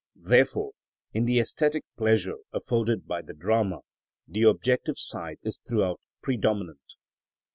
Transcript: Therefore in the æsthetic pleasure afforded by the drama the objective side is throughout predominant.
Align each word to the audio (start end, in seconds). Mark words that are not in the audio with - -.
Therefore 0.15 0.71
in 1.13 1.25
the 1.25 1.37
æsthetic 1.37 1.83
pleasure 1.95 2.37
afforded 2.51 3.05
by 3.05 3.21
the 3.21 3.35
drama 3.35 3.81
the 4.27 4.41
objective 4.41 4.97
side 4.97 5.37
is 5.43 5.59
throughout 5.63 6.01
predominant. 6.23 6.95